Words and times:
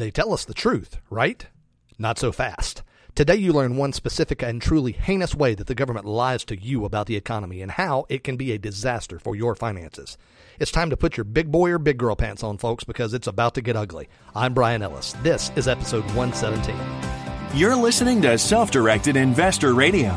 They 0.00 0.10
tell 0.10 0.32
us 0.32 0.46
the 0.46 0.54
truth, 0.54 0.96
right? 1.10 1.46
Not 1.98 2.18
so 2.18 2.32
fast. 2.32 2.82
Today 3.14 3.34
you 3.36 3.52
learn 3.52 3.76
one 3.76 3.92
specific 3.92 4.42
and 4.42 4.62
truly 4.62 4.92
heinous 4.92 5.34
way 5.34 5.54
that 5.54 5.66
the 5.66 5.74
government 5.74 6.06
lies 6.06 6.42
to 6.46 6.58
you 6.58 6.86
about 6.86 7.06
the 7.06 7.16
economy 7.16 7.60
and 7.60 7.70
how 7.70 8.06
it 8.08 8.24
can 8.24 8.38
be 8.38 8.52
a 8.52 8.58
disaster 8.58 9.18
for 9.18 9.36
your 9.36 9.54
finances. 9.54 10.16
It's 10.58 10.70
time 10.70 10.88
to 10.88 10.96
put 10.96 11.18
your 11.18 11.24
big 11.24 11.52
boy 11.52 11.72
or 11.72 11.78
big 11.78 11.98
girl 11.98 12.16
pants 12.16 12.42
on, 12.42 12.56
folks, 12.56 12.82
because 12.82 13.12
it's 13.12 13.26
about 13.26 13.52
to 13.56 13.60
get 13.60 13.76
ugly. 13.76 14.08
I'm 14.34 14.54
Brian 14.54 14.80
Ellis. 14.80 15.12
This 15.22 15.52
is 15.54 15.68
episode 15.68 16.06
117. 16.14 16.74
You're 17.52 17.76
listening 17.76 18.22
to 18.22 18.38
Self 18.38 18.70
Directed 18.70 19.16
Investor 19.16 19.74
Radio, 19.74 20.16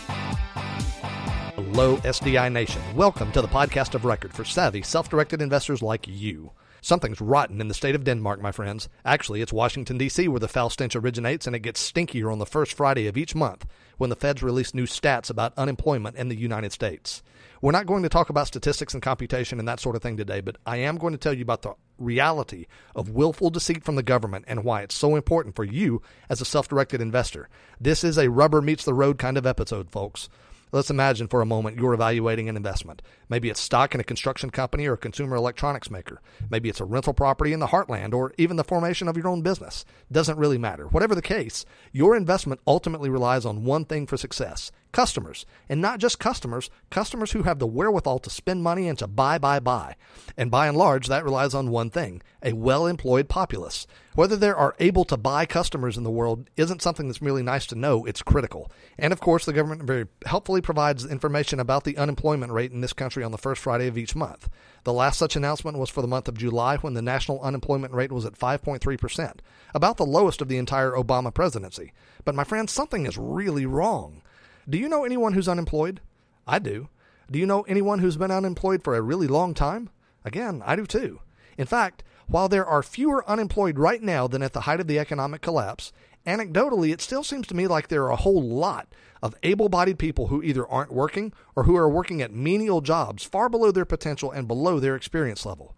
Hello, 1.73 1.95
SDI 1.99 2.51
Nation. 2.51 2.81
Welcome 2.97 3.31
to 3.31 3.41
the 3.41 3.47
podcast 3.47 3.95
of 3.95 4.03
record 4.03 4.33
for 4.33 4.43
savvy, 4.43 4.81
self 4.81 5.09
directed 5.09 5.41
investors 5.41 5.81
like 5.81 6.05
you. 6.05 6.51
Something's 6.81 7.21
rotten 7.21 7.61
in 7.61 7.69
the 7.69 7.73
state 7.73 7.95
of 7.95 8.03
Denmark, 8.03 8.41
my 8.41 8.51
friends. 8.51 8.89
Actually, 9.05 9.41
it's 9.41 9.53
Washington, 9.53 9.97
D.C., 9.97 10.27
where 10.27 10.41
the 10.41 10.49
foul 10.49 10.69
stench 10.69 10.97
originates, 10.97 11.47
and 11.47 11.55
it 11.55 11.61
gets 11.61 11.89
stinkier 11.89 12.29
on 12.29 12.39
the 12.39 12.45
first 12.45 12.73
Friday 12.73 13.07
of 13.07 13.15
each 13.15 13.35
month 13.35 13.65
when 13.97 14.09
the 14.09 14.17
feds 14.17 14.43
release 14.43 14.73
new 14.73 14.85
stats 14.85 15.29
about 15.29 15.57
unemployment 15.57 16.17
in 16.17 16.27
the 16.27 16.35
United 16.35 16.73
States. 16.73 17.23
We're 17.61 17.71
not 17.71 17.85
going 17.85 18.03
to 18.03 18.09
talk 18.09 18.29
about 18.29 18.47
statistics 18.47 18.93
and 18.93 19.01
computation 19.01 19.57
and 19.57 19.67
that 19.69 19.79
sort 19.79 19.95
of 19.95 20.01
thing 20.01 20.17
today, 20.17 20.41
but 20.41 20.57
I 20.65 20.75
am 20.75 20.97
going 20.97 21.13
to 21.13 21.17
tell 21.17 21.33
you 21.33 21.43
about 21.43 21.61
the 21.61 21.75
reality 21.97 22.65
of 22.97 23.11
willful 23.11 23.49
deceit 23.49 23.85
from 23.85 23.95
the 23.95 24.03
government 24.03 24.43
and 24.49 24.65
why 24.65 24.81
it's 24.81 24.95
so 24.95 25.15
important 25.15 25.55
for 25.55 25.63
you 25.63 26.01
as 26.29 26.41
a 26.41 26.45
self 26.45 26.67
directed 26.67 26.99
investor. 26.99 27.47
This 27.79 28.03
is 28.03 28.17
a 28.17 28.29
rubber 28.29 28.61
meets 28.61 28.83
the 28.83 28.93
road 28.93 29.17
kind 29.17 29.37
of 29.37 29.45
episode, 29.45 29.89
folks. 29.89 30.27
Let's 30.73 30.89
imagine 30.89 31.27
for 31.27 31.41
a 31.41 31.45
moment 31.45 31.77
you're 31.77 31.93
evaluating 31.93 32.47
an 32.47 32.55
investment. 32.55 33.01
Maybe 33.27 33.49
it's 33.49 33.59
stock 33.59 33.93
in 33.93 33.99
a 33.99 34.05
construction 34.05 34.51
company 34.51 34.85
or 34.85 34.93
a 34.93 34.97
consumer 34.97 35.35
electronics 35.35 35.91
maker. 35.91 36.21
Maybe 36.49 36.69
it's 36.69 36.79
a 36.79 36.85
rental 36.85 37.13
property 37.13 37.51
in 37.51 37.59
the 37.59 37.67
heartland 37.67 38.13
or 38.13 38.33
even 38.37 38.55
the 38.55 38.63
formation 38.63 39.09
of 39.09 39.17
your 39.17 39.27
own 39.27 39.41
business. 39.41 39.83
Doesn't 40.09 40.37
really 40.37 40.57
matter. 40.57 40.87
Whatever 40.87 41.13
the 41.13 41.21
case, 41.21 41.65
your 41.91 42.15
investment 42.15 42.61
ultimately 42.65 43.09
relies 43.09 43.45
on 43.45 43.65
one 43.65 43.83
thing 43.83 44.07
for 44.07 44.15
success 44.15 44.71
customers. 44.91 45.45
And 45.69 45.81
not 45.81 45.99
just 45.99 46.19
customers, 46.19 46.69
customers 46.89 47.31
who 47.31 47.43
have 47.43 47.59
the 47.59 47.67
wherewithal 47.67 48.19
to 48.19 48.29
spend 48.29 48.63
money 48.63 48.87
and 48.87 48.97
to 48.99 49.07
buy, 49.07 49.37
buy, 49.37 49.59
buy. 49.59 49.95
And 50.37 50.51
by 50.51 50.67
and 50.67 50.77
large, 50.77 51.07
that 51.07 51.23
relies 51.23 51.53
on 51.53 51.69
one 51.69 51.89
thing 51.89 52.21
a 52.43 52.53
well 52.53 52.87
employed 52.87 53.29
populace. 53.29 53.85
Whether 54.13 54.35
there 54.35 54.57
are 54.57 54.75
able 54.79 55.05
to 55.05 55.15
buy 55.15 55.45
customers 55.45 55.95
in 55.95 56.03
the 56.03 56.11
world 56.11 56.49
isn't 56.57 56.81
something 56.81 57.07
that's 57.07 57.21
merely 57.21 57.43
nice 57.43 57.65
to 57.67 57.75
know, 57.75 58.03
it's 58.03 58.21
critical. 58.21 58.69
And 58.97 59.13
of 59.13 59.21
course, 59.21 59.45
the 59.45 59.53
government 59.53 59.83
very 59.83 60.07
helpfully 60.25 60.59
provides 60.59 61.05
information 61.05 61.61
about 61.61 61.85
the 61.85 61.97
unemployment 61.97 62.51
rate 62.51 62.71
in 62.71 62.81
this 62.81 62.91
country 62.91 63.23
on 63.23 63.31
the 63.31 63.37
first 63.37 63.61
Friday 63.61 63.87
of 63.87 63.97
each 63.97 64.15
month. 64.15 64.49
The 64.83 64.91
last 64.91 65.17
such 65.17 65.37
announcement 65.37 65.77
was 65.77 65.89
for 65.89 66.01
the 66.01 66.09
month 66.09 66.27
of 66.27 66.37
July 66.37 66.77
when 66.77 66.93
the 66.93 67.01
national 67.01 67.39
unemployment 67.41 67.93
rate 67.93 68.11
was 68.11 68.25
at 68.25 68.37
5.3%, 68.37 69.39
about 69.73 69.95
the 69.95 70.05
lowest 70.05 70.41
of 70.41 70.49
the 70.49 70.57
entire 70.57 70.91
Obama 70.91 71.33
presidency. 71.33 71.93
But 72.25 72.35
my 72.35 72.43
friends, 72.43 72.73
something 72.73 73.05
is 73.05 73.17
really 73.17 73.65
wrong. 73.65 74.23
Do 74.71 74.77
you 74.77 74.87
know 74.87 75.03
anyone 75.03 75.33
who's 75.33 75.49
unemployed? 75.49 75.99
I 76.47 76.57
do. 76.57 76.87
Do 77.29 77.37
you 77.37 77.45
know 77.45 77.63
anyone 77.63 77.99
who's 77.99 78.15
been 78.15 78.31
unemployed 78.31 78.81
for 78.81 78.95
a 78.95 79.01
really 79.01 79.27
long 79.27 79.53
time? 79.53 79.89
Again, 80.23 80.63
I 80.65 80.77
do 80.77 80.85
too. 80.85 81.19
In 81.57 81.67
fact, 81.67 82.03
while 82.27 82.47
there 82.47 82.65
are 82.65 82.81
fewer 82.81 83.29
unemployed 83.29 83.77
right 83.77 84.01
now 84.01 84.27
than 84.27 84.41
at 84.41 84.53
the 84.53 84.61
height 84.61 84.79
of 84.79 84.87
the 84.87 84.97
economic 84.97 85.41
collapse, 85.41 85.91
anecdotally, 86.25 86.93
it 86.93 87.01
still 87.01 87.21
seems 87.21 87.47
to 87.47 87.53
me 87.53 87.67
like 87.67 87.89
there 87.89 88.03
are 88.03 88.11
a 88.11 88.15
whole 88.15 88.41
lot 88.41 88.87
of 89.21 89.35
able 89.43 89.67
bodied 89.67 89.99
people 89.99 90.27
who 90.27 90.41
either 90.41 90.65
aren't 90.65 90.93
working 90.93 91.33
or 91.53 91.65
who 91.65 91.75
are 91.75 91.89
working 91.89 92.21
at 92.21 92.31
menial 92.31 92.79
jobs 92.79 93.25
far 93.25 93.49
below 93.49 93.71
their 93.71 93.83
potential 93.83 94.31
and 94.31 94.47
below 94.47 94.79
their 94.79 94.95
experience 94.95 95.45
level. 95.45 95.75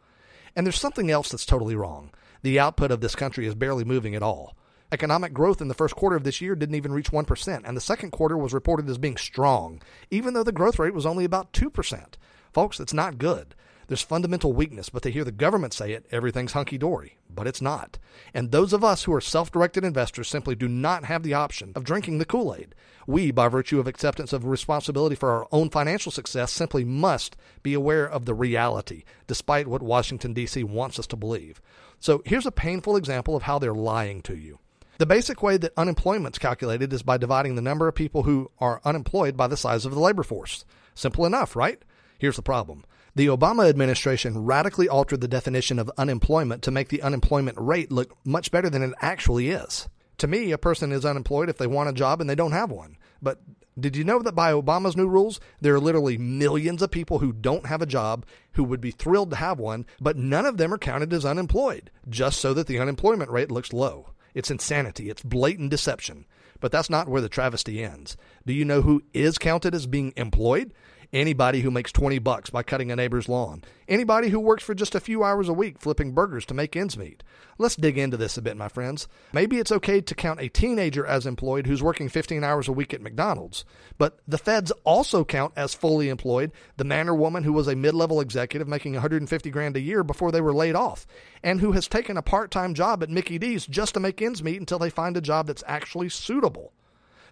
And 0.55 0.67
there's 0.67 0.79
something 0.79 1.09
else 1.09 1.29
that's 1.29 1.47
totally 1.47 1.75
wrong. 1.75 2.11
The 2.43 2.59
output 2.59 2.91
of 2.91 3.01
this 3.01 3.15
country 3.15 3.47
is 3.47 3.55
barely 3.55 3.85
moving 3.85 4.13
at 4.13 4.21
all. 4.21 4.55
Economic 4.93 5.33
growth 5.33 5.59
in 5.59 5.69
the 5.69 5.73
first 5.73 5.95
quarter 5.95 6.15
of 6.15 6.23
this 6.23 6.39
year 6.39 6.55
didn't 6.55 6.75
even 6.75 6.93
reach 6.93 7.09
1%, 7.09 7.61
and 7.65 7.75
the 7.75 7.81
second 7.81 8.11
quarter 8.11 8.37
was 8.37 8.53
reported 8.53 8.87
as 8.87 8.99
being 8.99 9.17
strong, 9.17 9.81
even 10.11 10.35
though 10.35 10.43
the 10.43 10.51
growth 10.51 10.77
rate 10.77 10.93
was 10.93 11.03
only 11.03 11.25
about 11.25 11.51
2%. 11.51 12.13
Folks, 12.53 12.77
that's 12.77 12.93
not 12.93 13.17
good. 13.17 13.55
There's 13.87 14.03
fundamental 14.03 14.53
weakness, 14.53 14.89
but 14.89 15.01
to 15.01 15.09
hear 15.09 15.23
the 15.23 15.31
government 15.31 15.73
say 15.73 15.93
it, 15.93 16.05
everything's 16.11 16.53
hunky 16.53 16.77
dory. 16.77 17.17
But 17.27 17.47
it's 17.47 17.59
not. 17.59 17.97
And 18.35 18.51
those 18.51 18.71
of 18.71 18.83
us 18.83 19.05
who 19.05 19.13
are 19.15 19.19
self 19.19 19.51
directed 19.51 19.83
investors 19.83 20.27
simply 20.27 20.53
do 20.53 20.67
not 20.67 21.05
have 21.05 21.23
the 21.23 21.33
option 21.33 21.73
of 21.75 21.83
drinking 21.83 22.19
the 22.19 22.25
Kool 22.25 22.53
Aid. 22.53 22.75
We, 23.07 23.31
by 23.31 23.47
virtue 23.47 23.79
of 23.79 23.87
acceptance 23.87 24.31
of 24.31 24.45
responsibility 24.45 25.15
for 25.15 25.31
our 25.31 25.47
own 25.51 25.71
financial 25.71 26.11
success, 26.11 26.51
simply 26.51 26.83
must 26.83 27.35
be 27.63 27.73
aware 27.73 28.07
of 28.07 28.25
the 28.25 28.35
reality, 28.35 29.05
despite 29.25 29.67
what 29.67 29.81
Washington, 29.81 30.33
D.C. 30.33 30.63
wants 30.63 30.99
us 30.99 31.07
to 31.07 31.15
believe. 31.15 31.59
So 31.99 32.21
here's 32.25 32.45
a 32.45 32.51
painful 32.51 32.95
example 32.95 33.35
of 33.35 33.43
how 33.43 33.57
they're 33.57 33.73
lying 33.73 34.21
to 34.21 34.37
you. 34.37 34.59
The 35.03 35.07
basic 35.07 35.43
way 35.43 35.57
that 35.57 35.73
unemployment 35.75 36.35
is 36.35 36.39
calculated 36.39 36.93
is 36.93 37.03
by 37.03 37.17
dividing 37.17 37.55
the 37.55 37.61
number 37.61 37.89
of 37.89 37.93
people 37.93 38.23
who 38.23 38.49
are 38.59 38.79
unemployed 38.85 39.35
by 39.35 39.47
the 39.47 39.57
size 39.57 39.83
of 39.83 39.93
the 39.93 39.99
labor 39.99 40.23
force. 40.23 40.63
Simple 40.95 41.25
enough, 41.25 41.57
right? 41.57 41.83
Here's 42.17 42.37
the 42.37 42.41
problem. 42.41 42.85
The 43.13 43.27
Obama 43.27 43.67
administration 43.67 44.45
radically 44.45 44.87
altered 44.87 45.19
the 45.19 45.27
definition 45.27 45.77
of 45.77 45.91
unemployment 45.97 46.63
to 46.63 46.71
make 46.71 46.87
the 46.87 47.01
unemployment 47.01 47.57
rate 47.59 47.91
look 47.91 48.15
much 48.25 48.49
better 48.49 48.69
than 48.69 48.81
it 48.81 48.93
actually 49.01 49.49
is. 49.49 49.89
To 50.19 50.27
me, 50.27 50.51
a 50.51 50.57
person 50.57 50.93
is 50.93 51.03
unemployed 51.03 51.49
if 51.49 51.57
they 51.57 51.67
want 51.67 51.89
a 51.89 51.91
job 51.93 52.21
and 52.21 52.29
they 52.29 52.33
don't 52.33 52.53
have 52.53 52.71
one. 52.71 52.95
But 53.21 53.41
did 53.77 53.97
you 53.97 54.05
know 54.05 54.21
that 54.21 54.35
by 54.35 54.53
Obama's 54.53 54.95
new 54.95 55.09
rules, 55.09 55.41
there 55.59 55.75
are 55.75 55.81
literally 55.81 56.17
millions 56.17 56.81
of 56.81 56.91
people 56.91 57.19
who 57.19 57.33
don't 57.33 57.65
have 57.65 57.81
a 57.81 57.85
job 57.85 58.25
who 58.53 58.63
would 58.63 58.79
be 58.79 58.91
thrilled 58.91 59.31
to 59.31 59.35
have 59.35 59.59
one, 59.59 59.85
but 59.99 60.15
none 60.15 60.45
of 60.45 60.55
them 60.55 60.73
are 60.73 60.77
counted 60.77 61.11
as 61.11 61.25
unemployed, 61.25 61.91
just 62.07 62.39
so 62.39 62.53
that 62.53 62.67
the 62.67 62.79
unemployment 62.79 63.31
rate 63.31 63.51
looks 63.51 63.73
low? 63.73 64.12
It's 64.33 64.51
insanity. 64.51 65.09
It's 65.09 65.21
blatant 65.21 65.69
deception. 65.69 66.25
But 66.59 66.71
that's 66.71 66.89
not 66.89 67.07
where 67.07 67.21
the 67.21 67.29
travesty 67.29 67.83
ends. 67.83 68.15
Do 68.45 68.53
you 68.53 68.63
know 68.63 68.81
who 68.81 69.03
is 69.13 69.37
counted 69.37 69.75
as 69.75 69.85
being 69.85 70.13
employed? 70.15 70.73
Anybody 71.13 71.61
who 71.61 71.69
makes 71.69 71.91
20 71.91 72.17
bucks 72.17 72.49
by 72.49 72.63
cutting 72.63 72.91
a 72.91 72.95
neighbor's 72.95 73.29
lawn. 73.29 73.63
Anybody 73.87 74.29
who 74.29 74.39
works 74.39 74.63
for 74.63 74.73
just 74.73 74.95
a 74.95 74.99
few 74.99 75.23
hours 75.23 75.47
a 75.47 75.53
week 75.53 75.77
flipping 75.79 76.13
burgers 76.13 76.43
to 76.47 76.55
make 76.55 76.75
ends 76.75 76.97
meet. 76.97 77.21
Let's 77.59 77.75
dig 77.75 77.99
into 77.99 78.17
this 78.17 78.35
a 78.35 78.41
bit, 78.41 78.57
my 78.57 78.67
friends. 78.67 79.07
Maybe 79.31 79.59
it's 79.59 79.71
okay 79.71 80.01
to 80.01 80.15
count 80.15 80.41
a 80.41 80.49
teenager 80.49 81.05
as 81.05 81.27
employed 81.27 81.67
who's 81.67 81.83
working 81.83 82.09
15 82.09 82.43
hours 82.43 82.67
a 82.67 82.71
week 82.71 82.95
at 82.95 83.01
McDonald's, 83.03 83.63
but 83.99 84.21
the 84.27 84.39
feds 84.39 84.71
also 84.85 85.23
count 85.23 85.53
as 85.55 85.75
fully 85.75 86.09
employed 86.09 86.51
the 86.77 86.83
man 86.83 87.07
or 87.07 87.13
woman 87.13 87.43
who 87.43 87.53
was 87.53 87.67
a 87.67 87.75
mid-level 87.75 88.19
executive 88.19 88.67
making 88.67 88.93
150 88.93 89.51
grand 89.51 89.77
a 89.77 89.81
year 89.81 90.03
before 90.03 90.31
they 90.31 90.41
were 90.41 90.51
laid 90.51 90.73
off 90.73 91.05
and 91.43 91.61
who 91.61 91.73
has 91.73 91.87
taken 91.87 92.17
a 92.17 92.23
part-time 92.23 92.73
job 92.73 93.03
at 93.03 93.11
Mickey 93.11 93.37
D's 93.37 93.67
just 93.67 93.93
to 93.93 93.99
make 93.99 94.19
ends 94.19 94.41
meet 94.41 94.59
until 94.59 94.79
they 94.79 94.89
find 94.89 95.15
a 95.15 95.21
job 95.21 95.45
that's 95.45 95.63
actually 95.67 96.09
suitable. 96.09 96.73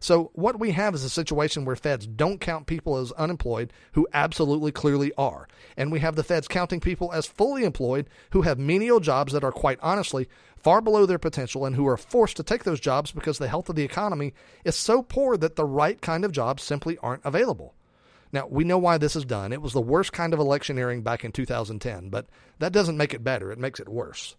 So, 0.02 0.32
what 0.34 0.60
we 0.60 0.72
have 0.72 0.96
is 0.96 1.04
a 1.04 1.10
situation 1.10 1.64
where 1.64 1.76
feds 1.76 2.08
don't 2.08 2.42
count 2.42 2.66
people 2.66 2.98
as 2.98 3.12
unemployed 3.12 3.72
who 3.92 4.08
absolutely 4.14 4.72
clearly 4.72 5.14
are. 5.16 5.48
And 5.78 5.92
we 5.92 6.00
have 6.00 6.16
the 6.16 6.24
feds 6.24 6.48
counting 6.48 6.80
people 6.80 7.14
as 7.14 7.28
fully 7.28 7.64
employed 7.64 8.10
who 8.32 8.42
have 8.42 8.58
menial 8.58 9.00
jobs 9.00 9.32
that 9.34 9.44
are 9.44 9.52
quite 9.52 9.78
honestly 9.80 10.28
far 10.58 10.82
below 10.82 11.06
their 11.06 11.20
potential 11.20 11.68
and 11.68 11.76
who 11.76 11.88
are 11.88 11.98
forced 11.98 12.38
to 12.38 12.44
take 12.44 12.64
those 12.64 12.80
jobs 12.80 13.12
because 13.12 13.38
the 13.38 13.48
health 13.48 13.70
of 13.70 13.76
the 13.76 13.84
economy 13.84 14.34
is 14.66 14.76
so 14.76 15.04
poor 15.04 15.38
that 15.38 15.56
the 15.56 15.66
right 15.66 16.02
kind 16.02 16.26
of 16.26 16.32
jobs 16.32 16.64
simply 16.64 16.98
aren't 16.98 17.24
available. 17.24 17.76
Now, 18.32 18.48
we 18.48 18.64
know 18.64 18.80
why 18.80 18.98
this 18.98 19.16
is 19.16 19.26
done. 19.26 19.54
It 19.54 19.62
was 19.62 19.74
the 19.74 19.82
worst 19.82 20.14
kind 20.14 20.34
of 20.34 20.40
electioneering 20.40 21.04
back 21.04 21.24
in 21.24 21.32
2010, 21.32 22.10
but 22.10 22.26
that 22.58 22.72
doesn't 22.72 22.98
make 22.98 23.14
it 23.14 23.24
better. 23.24 23.52
It 23.52 23.60
makes 23.60 23.80
it 23.80 23.88
worse. 23.88 24.36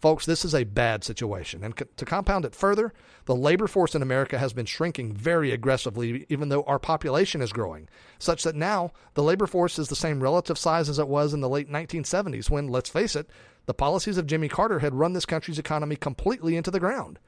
Folks, 0.00 0.26
this 0.26 0.44
is 0.44 0.54
a 0.54 0.64
bad 0.64 1.04
situation. 1.04 1.64
And 1.64 1.74
to 1.96 2.04
compound 2.04 2.44
it 2.44 2.54
further, 2.54 2.92
the 3.24 3.34
labor 3.34 3.66
force 3.66 3.94
in 3.94 4.02
America 4.02 4.38
has 4.38 4.52
been 4.52 4.66
shrinking 4.66 5.14
very 5.14 5.50
aggressively, 5.52 6.26
even 6.28 6.48
though 6.48 6.64
our 6.64 6.78
population 6.78 7.40
is 7.40 7.52
growing, 7.52 7.88
such 8.18 8.44
that 8.44 8.54
now 8.54 8.92
the 9.14 9.22
labor 9.22 9.46
force 9.46 9.78
is 9.78 9.88
the 9.88 9.96
same 9.96 10.22
relative 10.22 10.58
size 10.58 10.88
as 10.88 10.98
it 10.98 11.08
was 11.08 11.32
in 11.32 11.40
the 11.40 11.48
late 11.48 11.70
1970s, 11.70 12.50
when, 12.50 12.68
let's 12.68 12.90
face 12.90 13.16
it, 13.16 13.28
the 13.64 13.74
policies 13.74 14.18
of 14.18 14.26
Jimmy 14.26 14.48
Carter 14.48 14.80
had 14.80 14.94
run 14.94 15.12
this 15.12 15.26
country's 15.26 15.58
economy 15.58 15.96
completely 15.96 16.56
into 16.56 16.70
the 16.70 16.80
ground. 16.80 17.18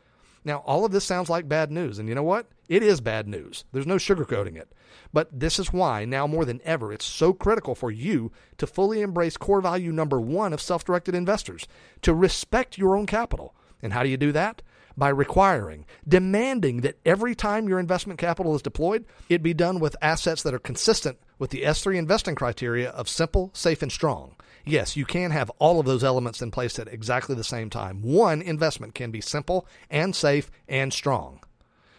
Now, 0.44 0.58
all 0.58 0.84
of 0.84 0.92
this 0.92 1.04
sounds 1.04 1.28
like 1.28 1.48
bad 1.48 1.70
news, 1.70 1.98
and 1.98 2.08
you 2.08 2.14
know 2.14 2.22
what? 2.22 2.46
It 2.68 2.82
is 2.82 3.00
bad 3.00 3.26
news. 3.26 3.64
There's 3.72 3.86
no 3.86 3.96
sugarcoating 3.96 4.56
it. 4.56 4.72
But 5.12 5.28
this 5.38 5.58
is 5.58 5.72
why, 5.72 6.04
now 6.04 6.26
more 6.26 6.44
than 6.44 6.60
ever, 6.64 6.92
it's 6.92 7.04
so 7.04 7.32
critical 7.32 7.74
for 7.74 7.90
you 7.90 8.30
to 8.58 8.66
fully 8.66 9.00
embrace 9.00 9.36
core 9.36 9.60
value 9.60 9.92
number 9.92 10.20
one 10.20 10.52
of 10.52 10.60
self 10.60 10.84
directed 10.84 11.14
investors 11.14 11.66
to 12.02 12.14
respect 12.14 12.78
your 12.78 12.96
own 12.96 13.06
capital. 13.06 13.54
And 13.82 13.92
how 13.92 14.02
do 14.02 14.08
you 14.08 14.16
do 14.16 14.32
that? 14.32 14.62
by 14.98 15.08
requiring, 15.08 15.86
demanding 16.08 16.80
that 16.80 16.98
every 17.06 17.32
time 17.32 17.68
your 17.68 17.78
investment 17.78 18.18
capital 18.18 18.56
is 18.56 18.62
deployed, 18.62 19.04
it 19.28 19.44
be 19.44 19.54
done 19.54 19.78
with 19.78 19.94
assets 20.02 20.42
that 20.42 20.52
are 20.52 20.58
consistent 20.58 21.18
with 21.38 21.50
the 21.50 21.62
S3 21.62 21.96
investing 21.96 22.34
criteria 22.34 22.90
of 22.90 23.08
simple, 23.08 23.50
safe, 23.52 23.82
and 23.82 23.92
strong. 23.92 24.34
Yes, 24.64 24.96
you 24.96 25.04
can 25.04 25.30
have 25.30 25.50
all 25.58 25.80
of 25.80 25.86
those 25.86 26.04
elements 26.04 26.42
in 26.42 26.50
place 26.50 26.78
at 26.78 26.88
exactly 26.88 27.34
the 27.34 27.44
same 27.44 27.70
time. 27.70 28.02
One 28.02 28.42
investment 28.42 28.94
can 28.94 29.10
be 29.10 29.20
simple 29.20 29.66
and 29.90 30.14
safe 30.14 30.50
and 30.68 30.92
strong. 30.92 31.40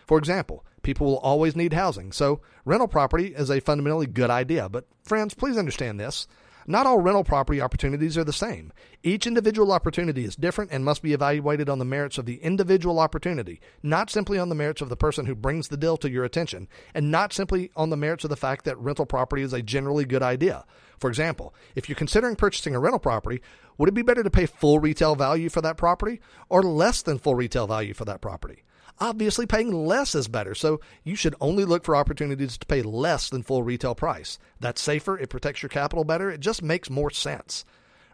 For 0.06 0.18
example, 0.18 0.66
people 0.82 1.08
will 1.08 1.18
always 1.18 1.56
need 1.56 1.74
housing, 1.74 2.12
so 2.12 2.42
rental 2.66 2.88
property 2.88 3.34
is 3.36 3.50
a 3.50 3.60
fundamentally 3.60 4.08
good 4.08 4.30
idea. 4.30 4.70
But, 4.70 4.86
friends, 5.04 5.34
please 5.34 5.58
understand 5.58 6.00
this. 6.00 6.28
Not 6.70 6.86
all 6.86 7.00
rental 7.00 7.24
property 7.24 7.60
opportunities 7.60 8.16
are 8.16 8.24
the 8.24 8.32
same. 8.32 8.72
Each 9.02 9.26
individual 9.26 9.72
opportunity 9.72 10.24
is 10.24 10.36
different 10.36 10.70
and 10.72 10.86
must 10.86 11.02
be 11.02 11.14
evaluated 11.14 11.68
on 11.68 11.80
the 11.80 11.84
merits 11.84 12.20
of 12.20 12.28
the 12.28 12.36
individual 12.44 13.00
opportunity, 13.00 13.60
not 13.82 14.12
simply 14.12 14.38
on 14.38 14.50
the 14.50 14.56
merits 14.56 14.80
of 14.80 14.90
the 14.90 14.96
person 14.96 15.26
who 15.26 15.34
brings 15.34 15.70
the 15.70 15.78
deal 15.78 15.98
to 15.98 16.12
your 16.12 16.24
attention, 16.24 16.68
and 16.94 17.10
not 17.10 17.34
simply 17.34 17.72
on 17.76 17.90
the 17.90 17.98
merits 17.98 18.24
of 18.24 18.30
the 18.30 18.36
fact 18.36 18.66
that 18.66 18.78
rental 18.78 19.08
property 19.08 19.42
is 19.42 19.52
a 19.52 19.64
generally 19.64 20.06
good 20.06 20.22
idea. 20.22 20.64
For 21.00 21.10
example, 21.10 21.56
if 21.74 21.90
you're 21.90 21.96
considering 21.96 22.36
purchasing 22.36 22.76
a 22.76 22.80
rental 22.80 23.00
property, 23.00 23.42
would 23.80 23.90
it 23.90 23.96
be 23.96 24.04
better 24.04 24.22
to 24.22 24.30
pay 24.30 24.46
full 24.46 24.78
retail 24.78 25.16
value 25.16 25.50
for 25.50 25.62
that 25.62 25.78
property 25.78 26.20
or 26.50 26.62
less 26.62 27.02
than 27.02 27.18
full 27.18 27.34
retail 27.34 27.66
value 27.66 27.96
for 27.96 28.06
that 28.06 28.22
property? 28.22 28.64
Obviously, 29.00 29.46
paying 29.46 29.72
less 29.72 30.14
is 30.14 30.28
better, 30.28 30.54
so 30.54 30.82
you 31.06 31.16
should 31.16 31.34
only 31.40 31.64
look 31.64 31.86
for 31.86 31.96
opportunities 31.96 32.58
to 32.58 32.66
pay 32.66 32.82
less 32.82 33.30
than 33.30 33.42
full 33.42 33.64
retail 33.64 33.96
price. 33.96 34.38
That's 34.60 34.82
safer, 34.82 35.18
it 35.18 35.30
protects 35.30 35.64
your 35.64 35.70
capital 35.70 36.04
better, 36.04 36.30
it 36.30 36.42
just 36.42 36.62
makes 36.62 36.90
more 36.90 37.10
sense. 37.10 37.64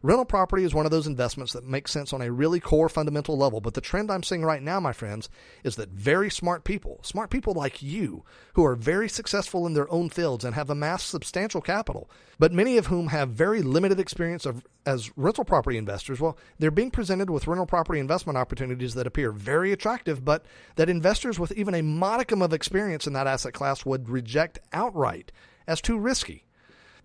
Rental 0.05 0.23
property 0.23 0.63
is 0.63 0.75
one 0.75 0.85
of 0.85 0.91
those 0.91 1.07
investments 1.07 1.51
that 1.53 1.65
makes 1.65 1.89
sense 1.89 2.13
on 2.13 2.21
a 2.21 2.31
really 2.31 2.59
core 2.59 2.89
fundamental 2.89 3.35
level, 3.35 3.59
but 3.59 3.73
the 3.73 3.81
trend 3.81 4.11
I'm 4.11 4.21
seeing 4.21 4.45
right 4.45 4.61
now, 4.61 4.79
my 4.79 4.93
friends, 4.93 5.31
is 5.63 5.77
that 5.77 5.89
very 5.89 6.29
smart 6.29 6.63
people, 6.63 6.99
smart 7.01 7.31
people 7.31 7.53
like 7.53 7.81
you, 7.81 8.23
who 8.53 8.63
are 8.63 8.75
very 8.75 9.09
successful 9.09 9.65
in 9.65 9.73
their 9.73 9.91
own 9.91 10.11
fields 10.11 10.45
and 10.45 10.53
have 10.53 10.69
amassed 10.69 11.09
substantial 11.09 11.59
capital, 11.59 12.07
but 12.37 12.53
many 12.53 12.77
of 12.77 12.85
whom 12.85 13.07
have 13.07 13.29
very 13.29 13.63
limited 13.63 13.99
experience 13.99 14.45
of, 14.45 14.63
as 14.85 15.09
rental 15.17 15.43
property 15.43 15.75
investors, 15.75 16.21
well, 16.21 16.37
they're 16.59 16.69
being 16.69 16.91
presented 16.91 17.31
with 17.31 17.47
rental 17.47 17.65
property 17.65 17.99
investment 17.99 18.37
opportunities 18.37 18.93
that 18.93 19.07
appear 19.07 19.31
very 19.31 19.71
attractive, 19.71 20.23
but 20.23 20.45
that 20.75 20.87
investors 20.87 21.39
with 21.39 21.51
even 21.53 21.73
a 21.73 21.81
modicum 21.81 22.43
of 22.43 22.53
experience 22.53 23.07
in 23.07 23.13
that 23.13 23.25
asset 23.25 23.53
class 23.53 23.87
would 23.87 24.07
reject 24.07 24.59
outright 24.71 25.31
as 25.67 25.81
too 25.81 25.97
risky. 25.97 26.44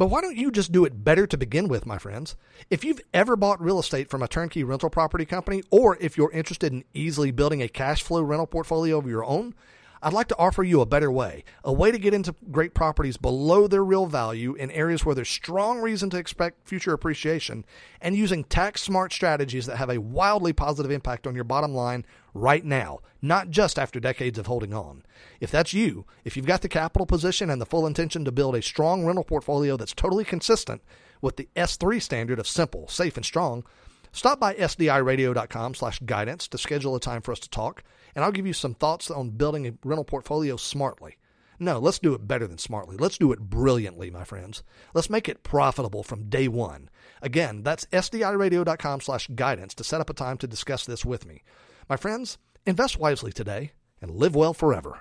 But 0.00 0.06
why 0.06 0.22
don't 0.22 0.38
you 0.38 0.50
just 0.50 0.72
do 0.72 0.86
it 0.86 1.04
better 1.04 1.26
to 1.26 1.36
begin 1.36 1.68
with, 1.68 1.84
my 1.84 1.98
friends? 1.98 2.34
If 2.70 2.84
you've 2.84 3.02
ever 3.12 3.36
bought 3.36 3.60
real 3.60 3.78
estate 3.78 4.08
from 4.08 4.22
a 4.22 4.28
turnkey 4.28 4.64
rental 4.64 4.88
property 4.88 5.26
company, 5.26 5.62
or 5.70 5.98
if 6.00 6.16
you're 6.16 6.32
interested 6.32 6.72
in 6.72 6.84
easily 6.94 7.32
building 7.32 7.60
a 7.60 7.68
cash 7.68 8.02
flow 8.02 8.22
rental 8.22 8.46
portfolio 8.46 8.96
of 8.96 9.06
your 9.06 9.22
own, 9.22 9.54
I'd 10.02 10.14
like 10.14 10.28
to 10.28 10.38
offer 10.38 10.62
you 10.62 10.80
a 10.80 10.86
better 10.86 11.12
way, 11.12 11.44
a 11.62 11.72
way 11.72 11.90
to 11.90 11.98
get 11.98 12.14
into 12.14 12.34
great 12.50 12.72
properties 12.72 13.18
below 13.18 13.66
their 13.66 13.84
real 13.84 14.06
value 14.06 14.54
in 14.54 14.70
areas 14.70 15.04
where 15.04 15.14
there's 15.14 15.28
strong 15.28 15.80
reason 15.80 16.08
to 16.10 16.16
expect 16.16 16.66
future 16.66 16.94
appreciation, 16.94 17.66
and 18.00 18.16
using 18.16 18.44
tax 18.44 18.80
smart 18.80 19.12
strategies 19.12 19.66
that 19.66 19.76
have 19.76 19.90
a 19.90 20.00
wildly 20.00 20.54
positive 20.54 20.90
impact 20.90 21.26
on 21.26 21.34
your 21.34 21.44
bottom 21.44 21.74
line 21.74 22.06
right 22.32 22.64
now, 22.64 23.00
not 23.20 23.50
just 23.50 23.78
after 23.78 24.00
decades 24.00 24.38
of 24.38 24.46
holding 24.46 24.72
on. 24.72 25.02
If 25.38 25.50
that's 25.50 25.74
you, 25.74 26.06
if 26.24 26.34
you've 26.34 26.46
got 26.46 26.62
the 26.62 26.68
capital 26.68 27.04
position 27.04 27.50
and 27.50 27.60
the 27.60 27.66
full 27.66 27.86
intention 27.86 28.24
to 28.24 28.32
build 28.32 28.54
a 28.54 28.62
strong 28.62 29.04
rental 29.04 29.24
portfolio 29.24 29.76
that's 29.76 29.92
totally 29.92 30.24
consistent 30.24 30.80
with 31.20 31.36
the 31.36 31.48
S3 31.54 32.00
standard 32.00 32.38
of 32.38 32.48
simple, 32.48 32.88
safe, 32.88 33.18
and 33.18 33.26
strong, 33.26 33.64
stop 34.12 34.40
by 34.40 34.54
sdiradio.com 34.54 35.74
slash 35.74 35.98
guidance 36.00 36.48
to 36.48 36.58
schedule 36.58 36.94
a 36.96 37.00
time 37.00 37.22
for 37.22 37.32
us 37.32 37.40
to 37.40 37.50
talk 37.50 37.82
and 38.14 38.24
I'll 38.24 38.32
give 38.32 38.46
you 38.46 38.52
some 38.52 38.74
thoughts 38.74 39.10
on 39.10 39.30
building 39.30 39.66
a 39.66 39.72
rental 39.84 40.04
portfolio 40.04 40.56
smartly. 40.56 41.16
No, 41.58 41.78
let's 41.78 41.98
do 41.98 42.14
it 42.14 42.26
better 42.26 42.46
than 42.46 42.56
smartly. 42.56 42.96
Let's 42.96 43.18
do 43.18 43.32
it 43.32 43.38
brilliantly, 43.38 44.10
my 44.10 44.24
friends. 44.24 44.62
Let's 44.94 45.10
make 45.10 45.28
it 45.28 45.42
profitable 45.42 46.02
from 46.02 46.30
day 46.30 46.48
one. 46.48 46.88
Again, 47.20 47.62
that's 47.62 47.84
sdiradio.com 47.86 49.02
slash 49.02 49.28
guidance 49.34 49.74
to 49.74 49.84
set 49.84 50.00
up 50.00 50.08
a 50.08 50.14
time 50.14 50.38
to 50.38 50.46
discuss 50.46 50.86
this 50.86 51.04
with 51.04 51.26
me. 51.26 51.42
My 51.88 51.96
friends, 51.96 52.38
invest 52.64 52.98
wisely 52.98 53.32
today 53.32 53.72
and 54.00 54.10
live 54.10 54.34
well 54.34 54.54
forever. 54.54 55.00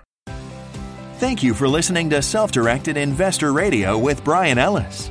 Thank 1.16 1.42
you 1.42 1.54
for 1.54 1.66
listening 1.66 2.10
to 2.10 2.20
Self 2.20 2.52
Directed 2.52 2.98
Investor 2.98 3.52
Radio 3.52 3.96
with 3.96 4.22
Brian 4.22 4.58
Ellis. 4.58 5.10